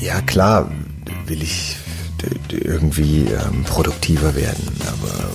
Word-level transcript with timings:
Ja 0.00 0.20
klar, 0.22 0.70
will 1.26 1.42
ich 1.42 1.76
irgendwie 2.50 3.26
ähm, 3.26 3.64
produktiver 3.64 4.34
werden, 4.34 4.68
aber 4.86 5.30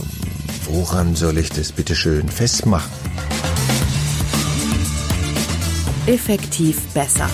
woran 0.65 1.15
soll 1.15 1.37
ich 1.37 1.49
das 1.49 1.71
bitte 1.71 1.95
schön 1.95 2.29
festmachen? 2.29 2.91
Effektiv 6.05 6.79
besser. 6.93 7.29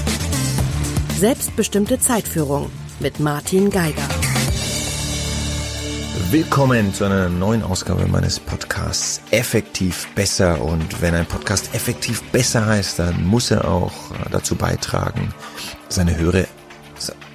Selbstbestimmte 1.20 2.00
Zeitführung 2.00 2.72
mit 3.00 3.20
Martin 3.20 3.70
Geiger. 3.70 4.08
Willkommen 6.32 6.94
zu 6.94 7.06
einer 7.06 7.30
neuen 7.30 7.62
Ausgabe 7.62 8.08
meines 8.08 8.40
Podcasts 8.40 9.22
Effektiv 9.30 10.08
besser. 10.16 10.62
Und 10.62 11.00
wenn 11.00 11.14
ein 11.14 11.28
Podcast 11.28 11.76
effektiv 11.76 12.24
besser 12.32 12.66
heißt, 12.66 12.98
dann 12.98 13.24
muss 13.24 13.52
er 13.52 13.68
auch 13.68 13.94
dazu 14.32 14.56
beitragen, 14.56 15.32
seine 15.90 16.18
Hörer 16.18 16.46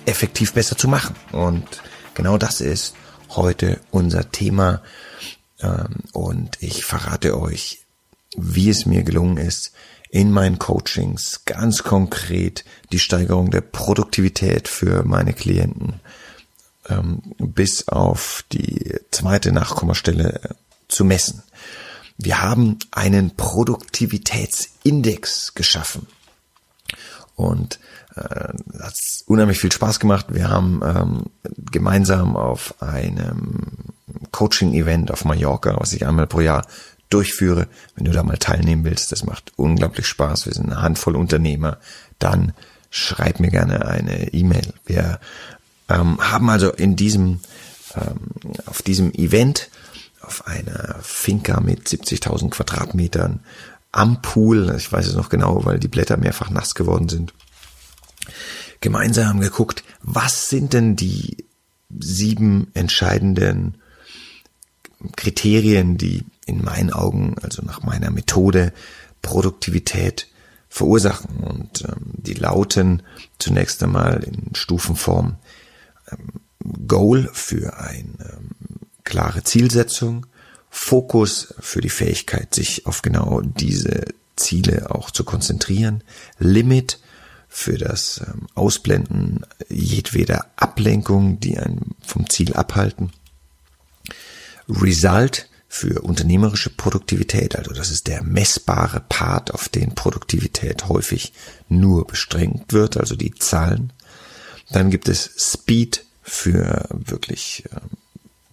effektiv 0.08 0.52
besser 0.52 0.76
zu 0.76 0.88
machen. 0.88 1.14
Und 1.32 1.66
genau 2.14 2.38
das 2.38 2.60
ist 2.60 2.94
heute 3.30 3.80
unser 3.90 4.30
Thema. 4.30 4.82
Ähm, 5.60 5.96
und 6.12 6.56
ich 6.60 6.84
verrate 6.84 7.38
euch, 7.38 7.80
wie 8.36 8.70
es 8.70 8.86
mir 8.86 9.02
gelungen 9.02 9.38
ist, 9.38 9.72
in 10.10 10.32
meinen 10.32 10.58
Coachings 10.58 11.44
ganz 11.44 11.82
konkret 11.82 12.64
die 12.92 12.98
Steigerung 12.98 13.50
der 13.50 13.60
Produktivität 13.60 14.66
für 14.66 15.04
meine 15.04 15.34
Klienten 15.34 16.00
ähm, 16.88 17.20
bis 17.38 17.88
auf 17.88 18.44
die 18.52 18.94
zweite 19.10 19.52
Nachkommastelle 19.52 20.56
zu 20.88 21.04
messen. 21.04 21.42
Wir 22.16 22.40
haben 22.40 22.78
einen 22.90 23.36
Produktivitätsindex 23.36 25.52
geschaffen. 25.54 26.06
Und 27.36 27.78
äh, 28.18 28.82
hat 28.82 28.94
unheimlich 29.26 29.58
viel 29.58 29.72
Spaß 29.72 30.00
gemacht. 30.00 30.26
Wir 30.30 30.48
haben 30.48 30.80
ähm, 30.84 31.22
gemeinsam 31.70 32.36
auf 32.36 32.80
einem 32.82 33.66
Coaching-Event 34.32 35.10
auf 35.10 35.24
Mallorca, 35.24 35.76
was 35.78 35.92
ich 35.92 36.06
einmal 36.06 36.26
pro 36.26 36.40
Jahr 36.40 36.66
durchführe. 37.10 37.66
Wenn 37.94 38.04
du 38.04 38.12
da 38.12 38.22
mal 38.22 38.38
teilnehmen 38.38 38.84
willst, 38.84 39.12
das 39.12 39.24
macht 39.24 39.52
unglaublich 39.56 40.06
Spaß. 40.06 40.46
Wir 40.46 40.54
sind 40.54 40.66
eine 40.66 40.82
Handvoll 40.82 41.16
Unternehmer. 41.16 41.78
Dann 42.18 42.52
schreib 42.90 43.40
mir 43.40 43.50
gerne 43.50 43.86
eine 43.86 44.32
E-Mail. 44.32 44.72
Wir 44.86 45.20
ähm, 45.88 46.18
haben 46.20 46.50
also 46.50 46.70
in 46.70 46.96
diesem, 46.96 47.40
ähm, 47.94 48.52
auf 48.66 48.82
diesem 48.82 49.12
Event, 49.12 49.70
auf 50.20 50.46
einer 50.46 50.96
Finca 51.00 51.60
mit 51.60 51.88
70.000 51.88 52.50
Quadratmetern 52.50 53.40
am 53.92 54.20
Pool, 54.20 54.74
ich 54.76 54.92
weiß 54.92 55.06
es 55.06 55.14
noch 55.14 55.30
genau, 55.30 55.64
weil 55.64 55.78
die 55.78 55.88
Blätter 55.88 56.16
mehrfach 56.18 56.50
nass 56.50 56.74
geworden 56.74 57.08
sind, 57.08 57.32
gemeinsam 58.80 59.40
geguckt, 59.40 59.84
was 60.02 60.48
sind 60.48 60.72
denn 60.72 60.96
die 60.96 61.44
sieben 61.98 62.70
entscheidenden 62.74 63.76
Kriterien, 65.16 65.96
die 65.96 66.24
in 66.46 66.64
meinen 66.64 66.92
Augen, 66.92 67.36
also 67.42 67.62
nach 67.62 67.82
meiner 67.82 68.10
Methode, 68.10 68.72
Produktivität 69.22 70.28
verursachen. 70.68 71.38
Und 71.38 71.84
ähm, 71.84 72.14
die 72.16 72.34
lauten 72.34 73.02
zunächst 73.38 73.82
einmal 73.82 74.22
in 74.24 74.54
Stufenform 74.54 75.36
ähm, 76.10 76.40
Goal 76.86 77.30
für 77.32 77.78
eine 77.78 77.98
ähm, 77.98 78.50
klare 79.04 79.44
Zielsetzung, 79.44 80.26
Fokus 80.70 81.54
für 81.60 81.80
die 81.80 81.88
Fähigkeit, 81.88 82.54
sich 82.54 82.86
auf 82.86 83.02
genau 83.02 83.40
diese 83.40 84.04
Ziele 84.36 84.90
auch 84.90 85.10
zu 85.10 85.24
konzentrieren, 85.24 86.04
Limit 86.38 86.98
für 87.48 87.78
das 87.78 88.20
ähm, 88.26 88.46
Ausblenden 88.54 89.44
jedweder 89.68 90.46
Ablenkung, 90.56 91.40
die 91.40 91.58
einen 91.58 91.94
vom 92.06 92.28
Ziel 92.28 92.52
abhalten, 92.54 93.12
Result 94.68 95.48
für 95.68 96.02
unternehmerische 96.02 96.70
Produktivität, 96.70 97.56
also 97.56 97.72
das 97.72 97.90
ist 97.90 98.06
der 98.06 98.22
messbare 98.22 99.02
Part, 99.08 99.52
auf 99.52 99.68
den 99.68 99.94
Produktivität 99.94 100.88
häufig 100.88 101.32
nur 101.68 102.06
bestrengt 102.06 102.72
wird, 102.72 102.96
also 102.96 103.16
die 103.16 103.34
Zahlen. 103.34 103.92
Dann 104.70 104.90
gibt 104.90 105.08
es 105.08 105.30
Speed 105.36 106.04
für 106.22 106.86
wirklich 106.90 107.64
äh, 107.70 107.80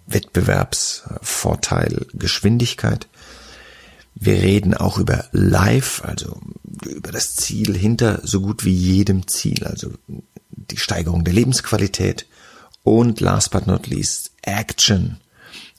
Wettbewerbsvorteil, 0.07 2.05
Geschwindigkeit. 2.13 3.07
Wir 4.15 4.35
reden 4.35 4.73
auch 4.73 4.97
über 4.97 5.25
Life, 5.33 6.03
also 6.03 6.39
über 6.85 7.11
das 7.11 7.35
Ziel 7.35 7.77
hinter 7.77 8.21
so 8.23 8.41
gut 8.41 8.63
wie 8.63 8.73
jedem 8.73 9.27
Ziel, 9.27 9.65
also 9.65 9.91
die 10.49 10.77
Steigerung 10.77 11.23
der 11.23 11.33
Lebensqualität 11.33 12.25
und 12.83 13.19
last 13.19 13.51
but 13.51 13.67
not 13.67 13.87
least 13.87 14.31
Action, 14.41 15.17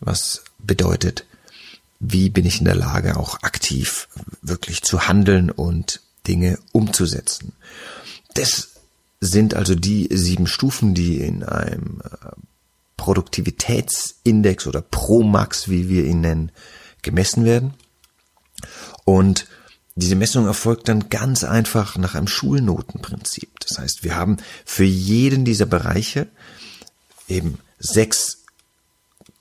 was 0.01 0.43
bedeutet, 0.59 1.25
wie 1.99 2.29
bin 2.29 2.45
ich 2.45 2.59
in 2.59 2.67
der 2.67 2.75
Lage, 2.75 3.17
auch 3.17 3.43
aktiv 3.43 4.09
wirklich 4.43 4.83
zu 4.83 5.09
handeln 5.09 5.51
und 5.51 6.03
Dinge 6.27 6.59
umzusetzen. 6.73 7.53
Das 8.35 8.71
sind 9.21 9.55
also 9.55 9.75
die 9.75 10.09
sieben 10.13 10.47
Stufen, 10.47 10.95
die 10.95 11.21
in 11.21 11.43
einem 11.43 12.03
äh, 12.05 12.33
Produktivitätsindex 12.97 14.67
oder 14.67 14.83
Promax, 14.83 15.69
wie 15.69 15.89
wir 15.89 16.05
ihn 16.05 16.21
nennen, 16.21 16.53
gemessen 17.03 17.45
werden. 17.45 17.75
Und 19.07 19.47
diese 19.95 20.17
Messung 20.17 20.47
erfolgt 20.47 20.89
dann 20.91 21.09
ganz 21.09 21.43
einfach 21.43 21.97
nach 21.97 22.15
einem 22.15 22.29
Schulnotenprinzip. 22.29 23.59
Das 23.61 23.79
heißt, 23.79 24.05
wir 24.05 24.15
haben 24.15 24.37
für 24.67 24.85
jeden 24.85 25.47
dieser 25.47 25.65
Bereiche 25.65 26.27
eben 27.29 27.59
sechs 27.79 28.45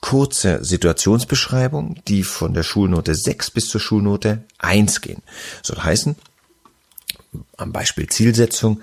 kurze 0.00 0.64
Situationsbeschreibungen, 0.64 2.00
die 2.06 2.22
von 2.22 2.54
der 2.54 2.62
Schulnote 2.62 3.14
6 3.14 3.50
bis 3.50 3.68
zur 3.68 3.80
Schulnote 3.80 4.44
1 4.58 5.00
gehen. 5.00 5.22
Soll 5.62 5.78
heißen, 5.78 6.14
am 7.56 7.72
Beispiel 7.72 8.06
Zielsetzung, 8.06 8.80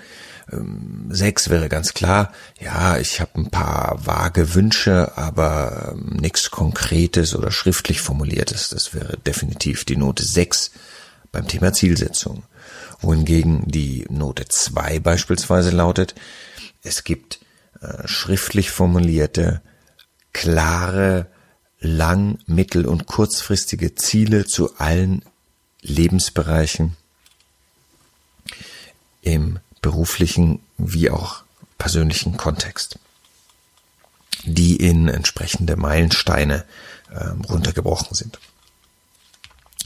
ähm, 0.54 1.06
sechs 1.10 1.50
wäre 1.50 1.68
ganz 1.68 1.94
klar, 1.94 2.32
ja, 2.60 2.98
ich 2.98 3.20
habe 3.20 3.32
ein 3.36 3.50
paar 3.50 3.98
vage 4.04 4.54
Wünsche, 4.54 5.16
aber 5.16 5.92
ähm, 5.92 6.16
nichts 6.20 6.50
Konkretes 6.50 7.34
oder 7.34 7.50
schriftlich 7.50 8.00
formuliertes. 8.00 8.68
Das 8.68 8.94
wäre 8.94 9.18
definitiv 9.18 9.84
die 9.84 9.96
Note 9.96 10.24
sechs 10.24 10.70
beim 11.32 11.48
Thema 11.48 11.72
Zielsetzung. 11.72 12.44
Wohingegen 13.00 13.64
die 13.66 14.06
Note 14.08 14.46
zwei 14.48 14.98
beispielsweise 14.98 15.70
lautet, 15.70 16.14
es 16.82 17.04
gibt 17.04 17.40
äh, 17.80 18.06
schriftlich 18.06 18.70
formulierte, 18.70 19.60
klare, 20.32 21.26
lang-, 21.80 22.38
mittel- 22.46 22.86
und 22.86 23.06
kurzfristige 23.06 23.94
Ziele 23.94 24.46
zu 24.46 24.76
allen 24.76 25.22
Lebensbereichen 25.82 26.96
im 29.22 29.58
beruflichen 29.84 30.60
wie 30.78 31.10
auch 31.10 31.42
persönlichen 31.76 32.38
Kontext, 32.38 32.98
die 34.44 34.76
in 34.76 35.08
entsprechende 35.08 35.76
Meilensteine 35.76 36.64
äh, 37.10 37.26
runtergebrochen 37.46 38.14
sind. 38.14 38.38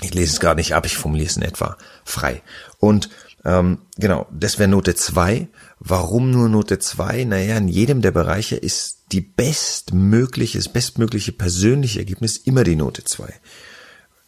Ich 0.00 0.14
lese 0.14 0.34
es 0.34 0.40
gar 0.40 0.54
nicht 0.54 0.76
ab, 0.76 0.86
ich 0.86 0.96
formuliere 0.96 1.28
es 1.28 1.36
in 1.36 1.42
etwa 1.42 1.76
frei. 2.04 2.42
Und 2.78 3.10
ähm, 3.44 3.78
genau, 3.96 4.28
das 4.30 4.60
wäre 4.60 4.68
Note 4.68 4.94
2. 4.94 5.48
Warum 5.80 6.30
nur 6.30 6.48
Note 6.48 6.78
2? 6.78 7.24
Naja, 7.24 7.56
in 7.56 7.66
jedem 7.66 8.00
der 8.00 8.12
Bereiche 8.12 8.54
ist 8.54 8.98
die 9.10 9.20
bestmögliche, 9.20 10.58
das 10.58 10.68
bestmögliche 10.68 11.32
persönliche 11.32 11.98
Ergebnis 11.98 12.36
immer 12.36 12.62
die 12.62 12.76
Note 12.76 13.02
2. 13.02 13.34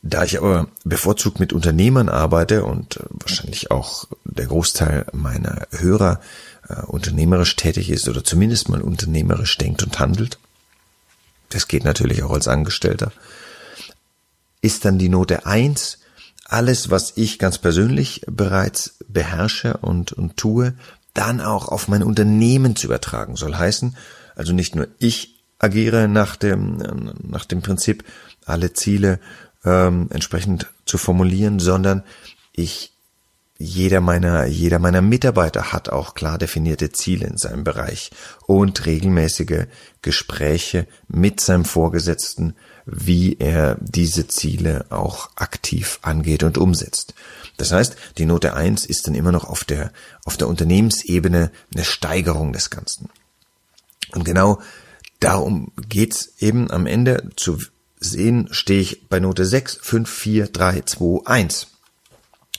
Da 0.03 0.25
ich 0.25 0.39
aber 0.39 0.69
bevorzugt 0.85 1.41
mit 1.41 1.53
Unternehmern 1.53 2.09
arbeite 2.09 2.65
und 2.65 2.97
äh, 2.97 3.05
wahrscheinlich 3.11 3.71
auch 3.71 4.07
der 4.25 4.47
Großteil 4.47 5.07
meiner 5.13 5.67
Hörer 5.71 6.21
äh, 6.69 6.81
unternehmerisch 6.83 7.57
tätig 7.57 7.91
ist 7.91 8.09
oder 8.09 8.25
zumindest 8.25 8.69
mal 8.69 8.81
unternehmerisch 8.81 9.59
denkt 9.59 9.83
und 9.83 9.99
handelt, 9.99 10.39
das 11.51 11.69
geht 11.69 11.85
natürlich 11.85 12.23
auch 12.23 12.31
als 12.31 12.49
Angestellter, 12.49 13.13
ist 14.63 14.85
dann 14.85 14.99
die 14.99 15.09
Note 15.09 15.47
eins 15.47 15.99
alles, 16.45 16.91
was 16.91 17.13
ich 17.17 17.39
ganz 17.39 17.59
persönlich 17.59 18.23
bereits 18.27 18.97
beherrsche 19.09 19.77
und, 19.79 20.13
und 20.13 20.37
tue, 20.37 20.75
dann 21.15 21.41
auch 21.41 21.69
auf 21.69 21.89
mein 21.89 22.03
Unternehmen 22.03 22.75
zu 22.75 22.87
übertragen. 22.87 23.37
Soll 23.37 23.55
heißen, 23.55 23.97
also 24.35 24.53
nicht 24.53 24.75
nur 24.75 24.89
ich 24.99 25.41
agiere 25.59 26.09
nach 26.09 26.37
dem, 26.37 27.13
nach 27.23 27.45
dem 27.45 27.63
Prinzip, 27.63 28.05
alle 28.47 28.73
Ziele 28.73 29.21
ähm, 29.65 30.09
entsprechend 30.11 30.67
zu 30.87 30.99
formulieren, 30.99 31.59
sondern 31.59 32.03
ich 32.53 32.93
jeder 33.63 34.01
meiner, 34.01 34.47
jeder 34.47 34.79
meiner 34.79 35.03
Mitarbeiter 35.03 35.73
hat 35.73 35.91
auch 35.91 36.15
klar 36.15 36.39
definierte 36.39 36.93
Ziele 36.93 37.27
in 37.27 37.37
seinem 37.37 37.63
Bereich 37.63 38.11
und 38.47 38.87
regelmäßige 38.87 39.67
Gespräche 40.01 40.87
mit 41.09 41.41
seinem 41.41 41.67
Vorgesetzten 41.67 42.55
wie 42.93 43.37
er 43.39 43.77
diese 43.81 44.27
Ziele 44.27 44.87
auch 44.91 45.31
aktiv 45.37 45.99
angeht 46.03 46.43
und 46.43 46.59
umsetzt. 46.59 47.15
Das 47.57 47.73
heißt, 47.73 47.97
die 48.19 48.27
Note 48.27 48.55
1 48.55 48.85
ist 48.85 49.07
dann 49.07 49.15
immer 49.15 49.33
noch 49.33 49.45
auf 49.45 49.65
der, 49.65 49.93
auf 50.25 50.37
der 50.37 50.49
Unternehmensebene 50.49 51.51
eine 51.73 51.85
Steigerung 51.85 52.53
des 52.53 52.71
Ganzen. 52.71 53.09
Und 54.13 54.25
genau 54.25 54.61
darum 55.21 55.73
geht's 55.89 56.33
eben 56.39 56.71
am 56.71 56.87
Ende 56.87 57.31
zu 57.37 57.59
sehen, 58.01 58.49
stehe 58.51 58.81
ich 58.81 59.09
bei 59.09 59.21
Note 59.21 59.45
6, 59.45 59.79
5, 59.83 60.11
4, 60.11 60.47
3, 60.49 60.83
2, 60.83 61.27
1. 61.27 61.69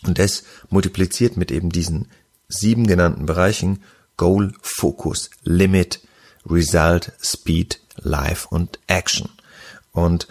Und 0.06 0.20
das 0.20 0.44
multipliziert 0.70 1.38
mit 1.38 1.52
eben 1.52 1.70
diesen 1.70 2.08
sieben 2.48 2.88
genannten 2.88 3.26
Bereichen 3.26 3.84
Goal, 4.18 4.54
Focus, 4.62 5.30
Limit, 5.44 6.02
Result, 6.46 7.12
Speed, 7.22 7.80
Life 7.96 8.48
und 8.50 8.80
Action. 8.88 9.30
Und 9.92 10.28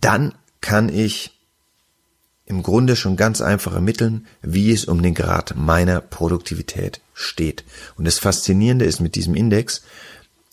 dann 0.00 0.34
kann 0.60 0.88
ich 0.88 1.32
im 2.46 2.62
Grunde 2.62 2.96
schon 2.96 3.16
ganz 3.16 3.40
einfach 3.40 3.74
ermitteln, 3.74 4.26
wie 4.40 4.72
es 4.72 4.86
um 4.86 5.02
den 5.02 5.14
Grad 5.14 5.54
meiner 5.56 6.00
Produktivität 6.00 7.00
steht. 7.12 7.64
Und 7.96 8.06
das 8.06 8.18
Faszinierende 8.18 8.86
ist 8.86 9.00
mit 9.00 9.16
diesem 9.16 9.34
Index, 9.34 9.82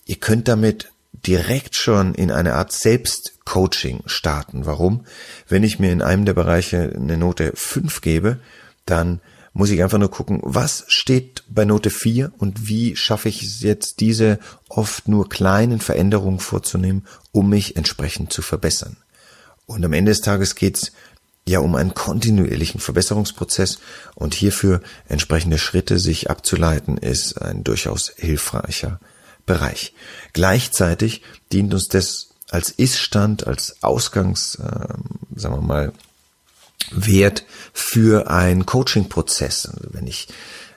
ihr 0.06 0.18
könnt 0.18 0.48
damit 0.48 0.92
direkt 1.26 1.76
schon 1.76 2.14
in 2.14 2.32
eine 2.32 2.54
Art 2.54 2.72
Selbstcoaching 2.72 4.04
starten. 4.06 4.66
Warum? 4.66 5.06
Wenn 5.48 5.64
ich 5.64 5.80
mir 5.80 5.92
in 5.92 6.02
einem 6.02 6.26
der 6.26 6.34
Bereiche 6.34 6.94
eine 6.96 7.18
Note 7.18 7.52
5 7.56 8.02
gebe, 8.02 8.40
dann 8.86 9.22
muss 9.54 9.70
ich 9.70 9.82
einfach 9.82 9.98
nur 9.98 10.12
gucken, 10.12 10.42
was 10.44 10.84
steht 10.88 11.44
bei 11.48 11.64
Note 11.64 11.90
4 11.90 12.34
und 12.38 12.68
wie 12.68 12.96
schaffe 12.96 13.30
ich 13.30 13.42
es 13.42 13.62
jetzt, 13.62 14.02
diese 14.02 14.40
oft 14.68 15.08
nur 15.08 15.30
kleinen 15.30 15.80
Veränderungen 15.80 16.40
vorzunehmen, 16.40 17.08
um 17.32 17.50
mich 17.50 17.78
entsprechend 17.78 18.34
zu 18.34 18.42
verbessern. 18.42 18.98
Und 19.66 19.84
am 19.86 19.94
Ende 19.94 20.12
des 20.12 20.22
Tages 20.22 20.56
geht's 20.56 20.92
ja 21.48 21.60
um 21.60 21.76
einen 21.76 21.94
kontinuierlichen 21.94 22.82
Verbesserungsprozess 22.82 23.80
und 24.14 24.34
hierfür 24.34 24.82
entsprechende 25.08 25.58
Schritte 25.58 26.00
sich 26.00 26.30
abzuleiten, 26.30 26.98
ist 26.98 27.42
ein 27.42 27.64
durchaus 27.64 28.12
hilfreicher 28.18 29.00
Bereich. 29.46 29.94
Gleichzeitig 30.34 31.22
dient 31.52 31.74
uns 31.74 31.88
das 31.88 32.30
als 32.50 32.72
Iststand, 32.72 33.48
als 33.48 33.84
Ausgangs, 33.84 34.56
äh, 34.56 34.94
sagen 35.36 35.56
wir 35.56 35.62
mal, 35.62 35.94
Wert 36.92 37.46
für 37.74 38.30
einen 38.30 38.66
Coaching-Prozess. 38.66 39.68
Also 39.68 39.88
wenn 39.94 40.08
ich 40.08 40.28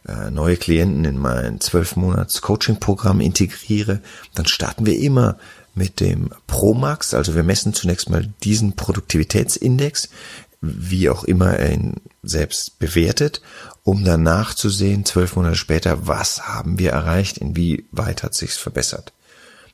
äh, 0.07 0.31
neue 0.31 0.57
Klienten 0.57 1.05
in 1.05 1.19
mein 1.19 1.61
zwölf 1.61 1.97
Monats 1.97 2.41
Coaching-Programm 2.41 3.21
integriere, 3.21 4.01
dann 4.35 4.47
starten 4.47 4.87
wir 4.87 4.99
immer 4.99 5.39
mit 5.75 6.01
dem 6.01 6.31
Promax. 6.47 7.15
Also 7.15 7.35
wir 7.35 7.43
messen 7.43 7.75
zunächst 7.75 8.11
mal 8.11 8.29
diesen 8.43 8.75
Produktivitätsindex, 8.75 10.09
wie 10.61 11.09
auch 11.09 11.25
immer 11.25 11.53
er 11.55 11.73
ihn 11.73 11.95
selbst 12.29 12.79
bewertet, 12.79 13.41
um 13.83 14.05
danach 14.05 14.55
zu 14.55 14.69
sehen, 14.69 15.05
zwölf 15.05 15.37
Monate 15.37 15.57
später, 15.57 16.07
was 16.07 16.49
haben 16.49 16.79
wir 16.79 16.91
erreicht, 16.91 17.39
inwieweit 17.39 18.23
hat 18.23 18.35
sich's 18.35 18.57
verbessert. 18.57 19.13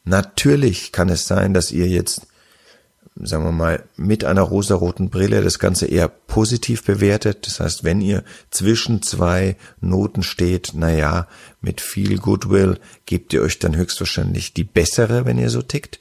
Natürlich 0.04 0.92
kann 0.92 1.08
es 1.08 1.26
sein, 1.26 1.54
dass 1.54 1.70
ihr 1.72 1.88
jetzt 1.88 2.26
sagen 3.16 3.44
wir 3.44 3.52
mal, 3.52 3.84
mit 3.96 4.24
einer 4.24 4.42
rosaroten 4.42 5.08
Brille 5.08 5.42
das 5.42 5.58
Ganze 5.58 5.86
eher 5.86 6.08
positiv 6.08 6.84
bewertet. 6.84 7.46
Das 7.46 7.60
heißt, 7.60 7.84
wenn 7.84 8.00
ihr 8.00 8.24
zwischen 8.50 9.02
zwei 9.02 9.56
Noten 9.80 10.22
steht, 10.22 10.72
na 10.74 10.92
ja, 10.92 11.28
mit 11.60 11.80
viel 11.80 12.18
Goodwill 12.18 12.78
gebt 13.06 13.32
ihr 13.32 13.42
euch 13.42 13.58
dann 13.58 13.76
höchstwahrscheinlich 13.76 14.52
die 14.52 14.64
bessere, 14.64 15.26
wenn 15.26 15.38
ihr 15.38 15.50
so 15.50 15.62
tickt. 15.62 16.00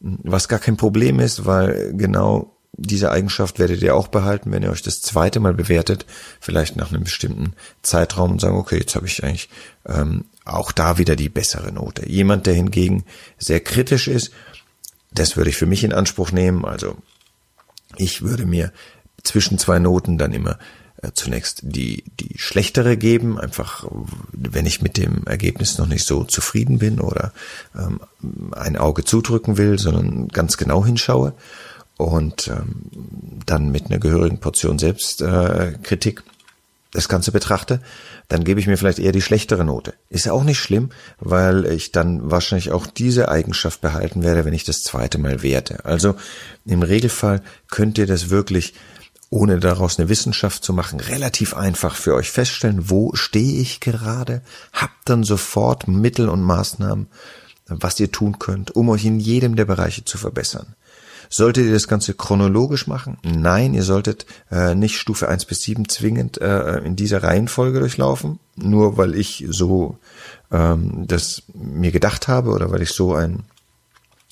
Was 0.00 0.48
gar 0.48 0.58
kein 0.58 0.76
Problem 0.76 1.20
ist, 1.20 1.44
weil 1.44 1.92
genau 1.94 2.53
diese 2.76 3.10
Eigenschaft 3.10 3.58
werdet 3.58 3.82
ihr 3.82 3.94
auch 3.94 4.08
behalten, 4.08 4.50
wenn 4.52 4.62
ihr 4.62 4.70
euch 4.70 4.82
das 4.82 5.00
zweite 5.00 5.40
Mal 5.40 5.54
bewertet, 5.54 6.06
vielleicht 6.40 6.76
nach 6.76 6.90
einem 6.90 7.04
bestimmten 7.04 7.54
Zeitraum 7.82 8.32
und 8.32 8.40
sagen, 8.40 8.56
okay, 8.56 8.78
jetzt 8.78 8.94
habe 8.94 9.06
ich 9.06 9.22
eigentlich 9.22 9.48
ähm, 9.86 10.24
auch 10.44 10.72
da 10.72 10.98
wieder 10.98 11.16
die 11.16 11.28
bessere 11.28 11.72
Note. 11.72 12.08
Jemand, 12.08 12.46
der 12.46 12.54
hingegen 12.54 13.04
sehr 13.38 13.60
kritisch 13.60 14.08
ist, 14.08 14.32
das 15.12 15.36
würde 15.36 15.50
ich 15.50 15.56
für 15.56 15.66
mich 15.66 15.84
in 15.84 15.92
Anspruch 15.92 16.32
nehmen. 16.32 16.64
Also 16.64 16.96
ich 17.96 18.22
würde 18.22 18.46
mir 18.46 18.72
zwischen 19.22 19.58
zwei 19.58 19.78
Noten 19.78 20.18
dann 20.18 20.32
immer 20.32 20.58
äh, 21.02 21.12
zunächst 21.14 21.60
die, 21.62 22.04
die 22.20 22.38
schlechtere 22.38 22.96
geben, 22.96 23.38
einfach 23.38 23.86
wenn 24.32 24.66
ich 24.66 24.82
mit 24.82 24.96
dem 24.96 25.24
Ergebnis 25.26 25.78
noch 25.78 25.86
nicht 25.86 26.04
so 26.04 26.24
zufrieden 26.24 26.78
bin 26.78 27.00
oder 27.00 27.32
ähm, 27.76 28.00
ein 28.52 28.76
Auge 28.76 29.04
zudrücken 29.04 29.56
will, 29.56 29.78
sondern 29.78 30.28
ganz 30.28 30.56
genau 30.56 30.84
hinschaue 30.84 31.34
und 31.96 32.48
ähm, 32.48 32.90
dann 33.46 33.70
mit 33.70 33.86
einer 33.86 33.98
gehörigen 33.98 34.38
Portion 34.38 34.78
Selbstkritik 34.78 36.20
äh, 36.20 36.30
das 36.92 37.08
Ganze 37.08 37.32
betrachte, 37.32 37.80
dann 38.28 38.44
gebe 38.44 38.60
ich 38.60 38.66
mir 38.66 38.78
vielleicht 38.78 39.00
eher 39.00 39.12
die 39.12 39.20
schlechtere 39.20 39.64
Note. 39.64 39.94
Ist 40.10 40.26
ja 40.26 40.32
auch 40.32 40.44
nicht 40.44 40.60
schlimm, 40.60 40.90
weil 41.18 41.66
ich 41.66 41.92
dann 41.92 42.30
wahrscheinlich 42.30 42.70
auch 42.70 42.86
diese 42.86 43.28
Eigenschaft 43.28 43.80
behalten 43.80 44.22
werde, 44.22 44.44
wenn 44.44 44.54
ich 44.54 44.64
das 44.64 44.82
zweite 44.82 45.18
Mal 45.18 45.42
werte. 45.42 45.84
Also 45.84 46.14
im 46.64 46.82
Regelfall 46.82 47.42
könnt 47.68 47.98
ihr 47.98 48.06
das 48.06 48.30
wirklich 48.30 48.74
ohne 49.28 49.58
daraus 49.58 49.98
eine 49.98 50.08
Wissenschaft 50.08 50.62
zu 50.62 50.72
machen, 50.72 51.00
relativ 51.00 51.54
einfach 51.54 51.96
für 51.96 52.14
euch 52.14 52.30
feststellen, 52.30 52.88
wo 52.88 53.12
stehe 53.14 53.60
ich 53.60 53.80
gerade, 53.80 54.42
habt 54.72 55.08
dann 55.08 55.24
sofort 55.24 55.88
Mittel 55.88 56.28
und 56.28 56.42
Maßnahmen, 56.42 57.08
was 57.66 57.98
ihr 57.98 58.12
tun 58.12 58.38
könnt, 58.38 58.76
um 58.76 58.88
euch 58.90 59.04
in 59.04 59.18
jedem 59.18 59.56
der 59.56 59.64
Bereiche 59.64 60.04
zu 60.04 60.18
verbessern. 60.18 60.76
Solltet 61.28 61.66
ihr 61.66 61.72
das 61.72 61.88
Ganze 61.88 62.14
chronologisch 62.14 62.86
machen? 62.86 63.18
Nein, 63.22 63.74
ihr 63.74 63.82
solltet 63.82 64.26
äh, 64.50 64.74
nicht 64.74 64.98
Stufe 64.98 65.28
1 65.28 65.44
bis 65.46 65.62
7 65.62 65.88
zwingend 65.88 66.40
äh, 66.40 66.78
in 66.78 66.96
dieser 66.96 67.22
Reihenfolge 67.22 67.80
durchlaufen, 67.80 68.38
nur 68.56 68.96
weil 68.96 69.14
ich 69.14 69.44
so 69.48 69.98
ähm, 70.50 71.06
das 71.06 71.42
mir 71.52 71.92
gedacht 71.92 72.28
habe 72.28 72.50
oder 72.50 72.70
weil 72.70 72.82
ich 72.82 72.90
so 72.90 73.14
ein, 73.14 73.44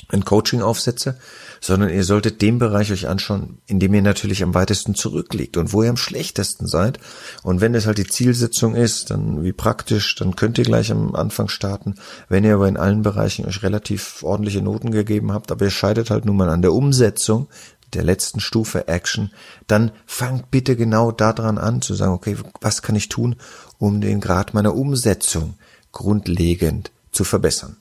ein 0.09 0.25
Coaching 0.25 0.63
aufsetze, 0.63 1.19
sondern 1.63 1.91
ihr 1.91 2.03
solltet 2.03 2.43
den 2.43 2.59
Bereich 2.59 2.91
euch 2.91 3.09
anschauen, 3.09 3.59
in 3.67 3.79
dem 3.79 3.95
ihr 3.95 4.03
natürlich 4.03 4.43
am 4.43 4.53
weitesten 4.53 4.97
zurückliegt 4.97 5.57
und 5.57 5.73
wo 5.73 5.85
ihr 5.85 5.91
am 5.91 5.97
schlechtesten 5.97 6.67
seid. 6.67 6.99
Und 7.45 7.61
wenn 7.61 7.73
das 7.73 7.87
halt 7.87 7.99
die 7.99 8.07
Zielsetzung 8.07 8.75
ist, 8.75 9.13
dann 9.13 9.45
wie 9.45 9.53
praktisch, 9.53 10.17
dann 10.17 10.35
könnt 10.35 10.59
ihr 10.59 10.65
gleich 10.65 10.91
am 10.91 11.15
Anfang 11.15 11.49
starten. 11.49 11.95
Wenn 12.29 12.43
ihr 12.43 12.55
aber 12.55 12.67
in 12.67 12.77
allen 12.77 13.03
Bereichen 13.03 13.47
euch 13.47 13.63
relativ 13.63 14.25
ordentliche 14.25 14.61
Noten 14.61 14.91
gegeben 14.91 15.33
habt, 15.33 15.53
aber 15.53 15.67
ihr 15.67 15.71
scheidet 15.71 16.11
halt 16.11 16.25
nun 16.25 16.37
mal 16.37 16.51
an 16.51 16.63
der 16.63 16.73
Umsetzung, 16.73 17.47
der 17.95 18.03
letzten 18.03 18.41
Stufe 18.41 18.89
Action, 18.89 19.31
dann 19.69 19.93
fangt 20.05 20.51
bitte 20.51 20.75
genau 20.75 21.13
daran 21.13 21.59
an 21.59 21.81
zu 21.81 21.95
sagen, 21.95 22.13
okay, 22.13 22.37
was 22.61 22.83
kann 22.83 22.97
ich 22.97 23.09
tun, 23.09 23.37
um 23.79 24.01
den 24.01 24.21
Grad 24.21 24.53
meiner 24.53 24.75
Umsetzung 24.75 25.55
grundlegend 25.93 26.91
zu 27.13 27.23
verbessern. 27.23 27.77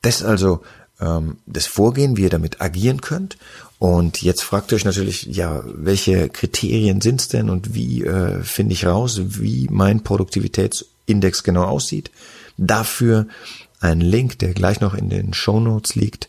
Das 0.00 0.22
also 0.22 0.62
ähm, 1.00 1.38
das 1.46 1.66
Vorgehen, 1.66 2.16
wie 2.16 2.22
ihr 2.22 2.30
damit 2.30 2.60
agieren 2.60 3.00
könnt. 3.00 3.38
Und 3.78 4.22
jetzt 4.22 4.42
fragt 4.42 4.72
euch 4.72 4.84
natürlich, 4.84 5.22
ja, 5.24 5.62
welche 5.64 6.28
Kriterien 6.28 7.00
sind's 7.00 7.28
denn 7.28 7.48
und 7.48 7.74
wie 7.74 8.04
äh, 8.04 8.42
finde 8.42 8.72
ich 8.72 8.86
raus, 8.86 9.20
wie 9.24 9.68
mein 9.70 10.02
Produktivitätsindex 10.02 11.44
genau 11.44 11.62
aussieht. 11.64 12.10
Dafür 12.56 13.28
ein 13.80 14.00
Link, 14.00 14.40
der 14.40 14.54
gleich 14.54 14.80
noch 14.80 14.94
in 14.94 15.10
den 15.10 15.32
Show 15.32 15.60
Notes 15.60 15.94
liegt. 15.94 16.28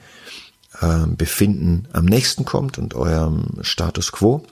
äh, 0.82 1.08
Befinden 1.08 1.88
am 1.94 2.06
nächsten 2.06 2.46
kommt 2.46 2.78
und 2.78 2.94
eurem 2.94 3.60
Status 3.62 4.12
quo. 4.12 4.46